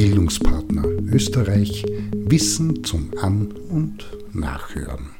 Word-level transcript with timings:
Bildungspartner 0.00 0.82
Österreich 1.12 1.84
Wissen 2.14 2.84
zum 2.84 3.10
An- 3.20 3.52
und 3.52 4.06
Nachhören. 4.32 5.10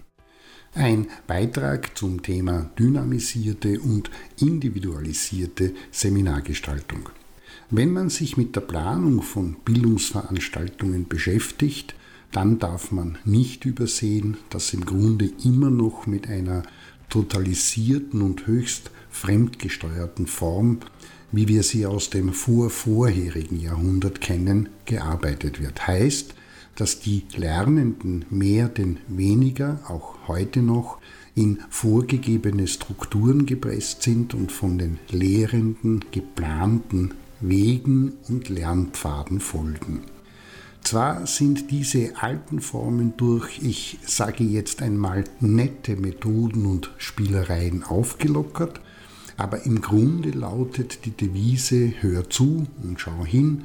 Ein 0.73 1.09
Beitrag 1.27 1.99
zum 1.99 2.23
Thema 2.23 2.71
dynamisierte 2.79 3.79
und 3.79 4.11
individualisierte 4.39 5.75
Seminargestaltung. 5.91 7.11
Wenn 7.69 7.93
man 7.93 8.09
sich 8.09 8.39
mit 8.39 8.57
der 8.57 8.63
Planung 8.63 9.21
von 9.21 9.57
Bildungsveranstaltungen 9.67 11.09
beschäftigt, 11.09 11.95
dann 12.33 12.59
darf 12.59 12.91
man 12.91 13.19
nicht 13.27 13.67
übersehen, 13.67 14.39
dass 14.49 14.73
im 14.73 14.87
Grunde 14.87 15.29
immer 15.45 15.69
noch 15.69 16.07
mit 16.07 16.27
einer 16.27 16.63
totalisierten 17.11 18.23
und 18.23 18.47
höchst 18.47 18.91
fremdgesteuerten 19.11 20.27
Form, 20.27 20.79
wie 21.33 21.49
wir 21.49 21.63
sie 21.63 21.87
aus 21.87 22.11
dem 22.11 22.33
vorvorherigen 22.33 23.61
Jahrhundert 23.61 24.21
kennen, 24.21 24.69
gearbeitet 24.85 25.61
wird. 25.61 25.87
Heißt, 25.87 26.35
dass 26.77 27.01
die 27.01 27.25
Lernenden 27.37 28.25
mehr 28.31 28.69
denn 28.69 28.99
weniger, 29.09 29.81
auch 29.89 30.29
heute 30.29 30.63
noch, 30.63 30.99
in 31.35 31.59
vorgegebene 31.69 32.67
Strukturen 32.67 33.47
gepresst 33.47 34.03
sind 34.03 34.35
und 34.35 34.51
von 34.51 34.79
den 34.79 34.99
Lehrenden 35.11 36.05
geplanten 36.11 37.15
Wegen 37.41 38.15
und 38.29 38.49
Lernpfaden 38.49 39.41
folgen. 39.41 40.03
Zwar 40.83 41.27
sind 41.27 41.71
diese 41.71 42.17
alten 42.21 42.61
Formen 42.61 43.15
durch, 43.17 43.61
ich 43.63 43.99
sage 44.05 44.45
jetzt 44.45 44.83
einmal, 44.83 45.25
nette 45.39 45.97
Methoden 45.97 46.67
und 46.67 46.91
Spielereien 46.99 47.85
aufgelockert, 47.85 48.81
aber 49.41 49.65
im 49.65 49.81
Grunde 49.81 50.31
lautet 50.31 51.07
die 51.07 51.13
Devise, 51.13 51.95
hör 52.01 52.29
zu 52.29 52.67
und 52.83 53.01
schau 53.01 53.25
hin, 53.25 53.65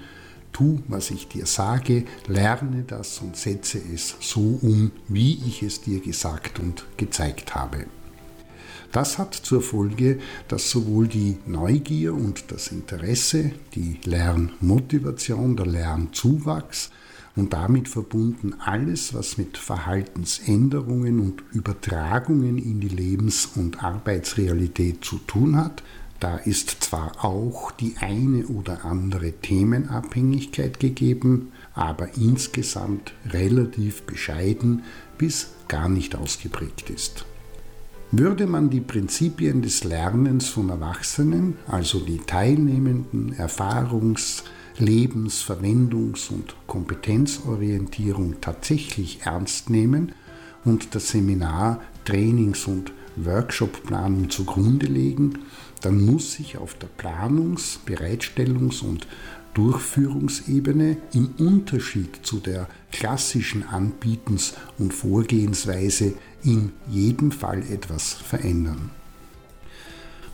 tu, 0.54 0.80
was 0.88 1.12
ich 1.12 1.28
dir 1.28 1.46
sage, 1.46 2.06
lerne 2.28 2.86
das 2.88 3.20
und 3.20 3.36
setze 3.36 3.82
es 3.94 4.16
so 4.22 4.58
um, 4.62 4.92
wie 5.10 5.34
ich 5.46 5.64
es 5.64 5.82
dir 5.82 6.00
gesagt 6.00 6.60
und 6.60 6.86
gezeigt 6.96 7.56
habe. 7.56 7.88
Das 8.94 9.18
hat 9.18 9.34
zur 9.34 9.62
Folge, 9.62 10.20
dass 10.48 10.72
sowohl 10.72 11.10
die 11.10 11.40
Neugier 11.46 12.14
und 12.14 12.54
das 12.54 12.70
Interesse, 12.70 13.52
die 13.74 14.00
Lernmotivation, 14.06 15.58
der 15.58 15.66
Lernzuwachs 15.66 16.92
und 17.36 17.54
damit 17.54 17.90
verbunden 17.90 18.54
alles, 18.60 19.14
was 19.14 19.38
mit 19.38 19.58
Verhaltensänderungen 19.58 21.20
und 21.20 21.44
Übertragungen 21.52 22.58
in 22.58 22.80
die 22.80 22.88
Lebens- 22.88 23.50
und 23.56 23.84
Arbeitsrealität 23.84 25.04
zu 25.04 25.18
tun 25.20 25.58
hat, 25.58 25.84
da 26.20 26.38
ist 26.38 26.84
zwar 26.84 27.26
auch 27.26 27.72
die 27.72 27.96
eine 28.00 28.48
oder 28.48 28.86
andere 28.86 29.34
Themenabhängigkeit 29.34 30.80
gegeben, 30.80 31.52
aber 31.74 32.16
insgesamt 32.16 33.14
relativ 33.30 34.04
bescheiden 34.04 34.84
bis 35.18 35.50
gar 35.68 35.90
nicht 35.90 36.16
ausgeprägt 36.16 36.90
ist. 36.90 37.26
Würde 38.12 38.48
man 38.48 38.70
die 38.70 38.80
Prinzipien 38.80 39.62
des 39.62 39.84
Lernens 39.84 40.48
von 40.48 40.70
Erwachsenen, 40.70 41.58
also 41.68 42.00
die 42.00 42.20
teilnehmenden 42.20 43.34
Erfahrungs-, 43.34 44.44
Lebens-, 44.78 45.42
Verwendungs- 45.42 46.30
und 46.30 46.56
Kompetenzorientierung 46.68 48.42
tatsächlich 48.42 49.22
ernst 49.24 49.70
nehmen 49.70 50.12
und 50.64 50.96
das 50.96 51.10
Seminar, 51.10 51.82
Trainings- 52.04 52.66
und 52.66 52.92
Workshopplanung 53.16 54.30
zugrunde 54.30 54.88
legen, 54.88 55.40
dann 55.82 56.04
muss 56.04 56.34
sich 56.34 56.58
auf 56.58 56.74
der 56.76 56.88
Planungs-, 56.88 57.80
Bereitstellungs- 57.86 58.84
und 58.84 59.08
Durchführungsebene 59.54 60.98
im 61.14 61.30
Unterschied 61.38 62.20
zu 62.24 62.40
der 62.40 62.68
klassischen 62.92 63.64
Anbietens- 63.64 64.54
und 64.78 64.94
Vorgehensweise 64.94 66.14
in 66.44 66.74
jedem 66.90 67.32
Fall 67.32 67.64
etwas 67.72 68.14
verändern. 68.14 68.92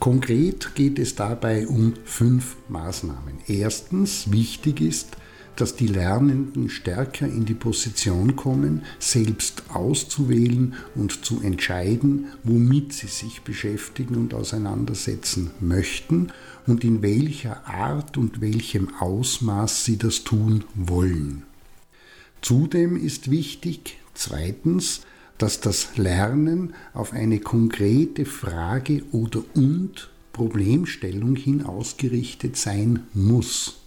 Konkret 0.02 0.74
geht 0.74 0.98
es 0.98 1.14
dabei 1.14 1.68
um 1.68 1.94
fünf 2.04 2.56
Maßnahmen. 2.68 3.38
Erstens, 3.46 4.32
wichtig 4.32 4.80
ist, 4.80 5.16
dass 5.54 5.76
die 5.76 5.86
Lernenden 5.86 6.70
stärker 6.70 7.28
in 7.28 7.44
die 7.44 7.54
Position 7.54 8.34
kommen, 8.34 8.82
selbst 8.98 9.62
auszuwählen 9.68 10.74
und 10.96 11.24
zu 11.24 11.40
entscheiden, 11.40 12.32
womit 12.42 12.92
sie 12.92 13.06
sich 13.06 13.42
beschäftigen 13.42 14.16
und 14.16 14.34
auseinandersetzen 14.34 15.52
möchten 15.60 16.32
und 16.66 16.82
in 16.82 17.00
welcher 17.02 17.64
Art 17.68 18.18
und 18.18 18.40
welchem 18.40 18.92
Ausmaß 18.96 19.84
sie 19.84 19.98
das 19.98 20.24
tun 20.24 20.64
wollen. 20.74 21.44
Zudem 22.40 22.96
ist 22.96 23.30
wichtig, 23.30 23.98
zweitens, 24.14 25.02
dass 25.42 25.58
das 25.58 25.96
Lernen 25.96 26.72
auf 26.94 27.12
eine 27.12 27.40
konkrete 27.40 28.26
Frage 28.26 29.02
oder 29.10 29.42
und 29.54 30.08
Problemstellung 30.32 31.34
hin 31.34 31.64
ausgerichtet 31.64 32.56
sein 32.56 33.00
muss. 33.12 33.80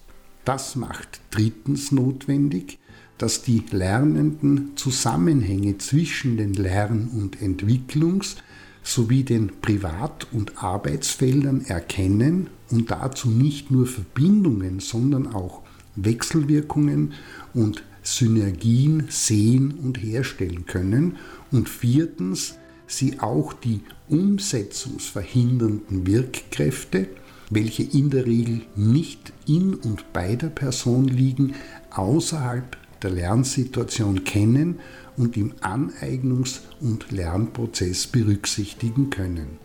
Das 0.43 0.75
macht 0.75 1.21
drittens 1.31 1.93
notwendig, 1.93 2.77
dass 3.17 3.41
die 3.41 3.63
Lernenden 3.71 4.73
Zusammenhänge 4.75 5.77
zwischen 5.77 6.35
den 6.35 6.55
Lern- 6.55 7.07
und 7.07 7.41
Entwicklungs- 7.41 8.35
sowie 8.83 9.23
den 9.23 9.61
Privat- 9.61 10.27
und 10.33 10.61
Arbeitsfeldern 10.61 11.61
erkennen 11.61 12.49
und 12.69 12.91
dazu 12.91 13.29
nicht 13.29 13.71
nur 13.71 13.87
Verbindungen, 13.87 14.81
sondern 14.81 15.33
auch 15.33 15.61
Wechselwirkungen 15.95 17.13
und 17.53 17.81
Synergien 18.05 19.07
sehen 19.09 19.73
und 19.81 20.01
herstellen 20.01 20.65
können. 20.65 21.17
Und 21.51 21.67
viertens, 21.67 22.55
sie 22.87 23.19
auch 23.19 23.51
die 23.53 23.81
umsetzungsverhindernden 24.07 26.07
Wirkkräfte, 26.07 27.09
welche 27.49 27.83
in 27.83 28.11
der 28.11 28.25
Regel 28.25 28.61
nicht 28.75 29.33
in 29.47 29.73
und 29.73 30.13
bei 30.13 30.35
der 30.35 30.49
Person 30.49 31.05
liegen, 31.05 31.55
außerhalb 31.91 32.77
der 33.01 33.11
Lernsituation 33.11 34.23
kennen 34.23 34.79
und 35.17 35.35
im 35.37 35.53
Aneignungs- 35.61 36.61
und 36.79 37.11
Lernprozess 37.11 38.07
berücksichtigen 38.07 39.09
können. 39.09 39.59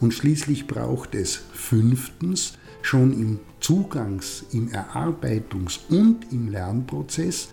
Und 0.00 0.12
schließlich 0.12 0.66
braucht 0.66 1.14
es 1.14 1.40
fünftens 1.52 2.54
schon 2.84 3.12
im 3.12 3.38
Zugangs-, 3.60 4.44
im 4.52 4.68
Erarbeitungs- 4.68 5.80
und 5.88 6.30
im 6.32 6.48
Lernprozess 6.48 7.48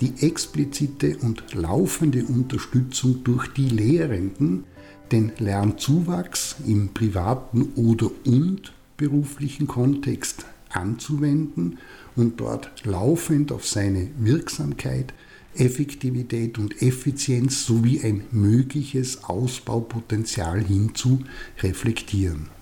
die 0.00 0.12
explizite 0.20 1.16
und 1.18 1.54
laufende 1.54 2.24
Unterstützung 2.24 3.24
durch 3.24 3.48
die 3.48 3.68
Lehrenden, 3.68 4.64
den 5.10 5.32
Lernzuwachs 5.38 6.56
im 6.66 6.90
privaten 6.90 7.72
oder 7.76 8.10
und 8.24 8.72
beruflichen 8.96 9.66
Kontext 9.66 10.46
anzuwenden 10.70 11.78
und 12.14 12.40
dort 12.40 12.70
laufend 12.84 13.52
auf 13.52 13.66
seine 13.66 14.08
Wirksamkeit, 14.18 15.14
Effektivität 15.54 16.58
und 16.58 16.82
Effizienz 16.82 17.64
sowie 17.64 18.02
ein 18.02 18.24
mögliches 18.30 19.24
Ausbaupotenzial 19.24 20.62
hin 20.62 20.94
zu 20.94 21.20
reflektieren. 21.62 22.55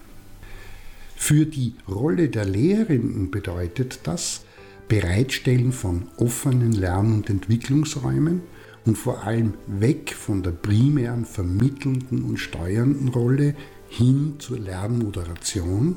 Für 1.26 1.46
die 1.46 1.72
Rolle 1.88 2.28
der 2.28 2.44
Lehrenden 2.44 3.30
bedeutet 3.30 4.00
das 4.02 4.44
Bereitstellen 4.88 5.72
von 5.72 6.08
offenen 6.18 6.72
Lern- 6.72 7.14
und 7.14 7.30
Entwicklungsräumen 7.30 8.42
und 8.84 8.98
vor 8.98 9.24
allem 9.24 9.54
weg 9.66 10.12
von 10.12 10.42
der 10.42 10.50
primären 10.50 11.24
vermittelnden 11.24 12.24
und 12.24 12.36
steuernden 12.36 13.08
Rolle 13.08 13.54
hin 13.88 14.34
zur 14.38 14.58
Lernmoderation, 14.58 15.96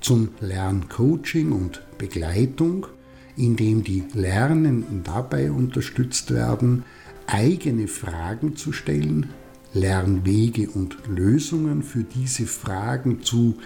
zum 0.00 0.30
Lerncoaching 0.40 1.52
und 1.52 1.82
Begleitung, 1.96 2.88
indem 3.36 3.84
die 3.84 4.02
Lernenden 4.14 5.04
dabei 5.04 5.52
unterstützt 5.52 6.34
werden, 6.34 6.82
eigene 7.28 7.86
Fragen 7.86 8.56
zu 8.56 8.72
stellen, 8.72 9.28
Lernwege 9.74 10.70
und 10.70 10.96
Lösungen 11.06 11.84
für 11.84 12.02
diese 12.02 12.46
Fragen 12.46 13.22
zu 13.22 13.58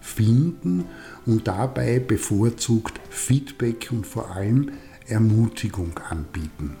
erfinden 0.00 0.86
und 1.26 1.46
dabei 1.46 1.98
bevorzugt 1.98 3.00
Feedback 3.10 3.88
und 3.92 4.06
vor 4.06 4.30
allem 4.30 4.72
Ermutigung 5.06 5.98
anbieten. 6.08 6.76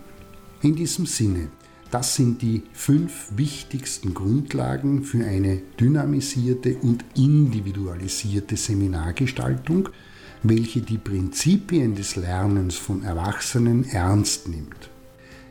In 0.62 0.74
diesem 0.74 1.06
Sinne, 1.06 1.48
das 1.90 2.14
sind 2.14 2.42
die 2.42 2.62
fünf 2.72 3.28
wichtigsten 3.36 4.14
Grundlagen 4.14 5.02
für 5.02 5.24
eine 5.24 5.60
dynamisierte 5.78 6.76
und 6.76 7.04
individualisierte 7.16 8.56
Seminargestaltung, 8.56 9.88
welche 10.42 10.80
die 10.80 10.98
Prinzipien 10.98 11.94
des 11.94 12.16
Lernens 12.16 12.76
von 12.76 13.02
Erwachsenen 13.02 13.84
ernst 13.84 14.48
nimmt. 14.48 14.90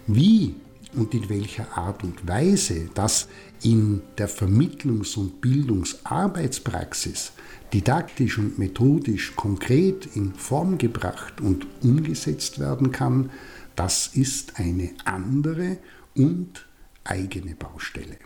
Wie 0.07 0.55
und 0.95 1.13
in 1.13 1.29
welcher 1.29 1.77
Art 1.77 2.03
und 2.03 2.27
Weise 2.27 2.89
das 2.93 3.27
in 3.61 4.01
der 4.17 4.29
Vermittlungs- 4.29 5.17
und 5.17 5.41
Bildungsarbeitspraxis 5.41 7.33
didaktisch 7.73 8.37
und 8.37 8.57
methodisch 8.57 9.35
konkret 9.35 10.07
in 10.15 10.33
Form 10.33 10.77
gebracht 10.77 11.41
und 11.41 11.67
umgesetzt 11.83 12.59
werden 12.59 12.91
kann, 12.91 13.29
das 13.75 14.07
ist 14.07 14.59
eine 14.59 14.91
andere 15.05 15.77
und 16.15 16.65
eigene 17.03 17.55
Baustelle. 17.55 18.17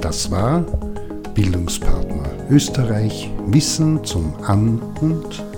Das 0.00 0.30
war 0.30 0.60
Bildungspartner 1.34 2.48
Österreich 2.50 3.30
Wissen 3.46 4.04
zum 4.04 4.34
An- 4.42 4.80
und 5.00 5.49